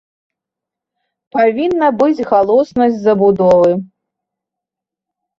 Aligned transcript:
Павінна 1.35 1.89
быць 1.99 2.25
галоснасць 2.31 2.97
забудовы. 3.01 3.71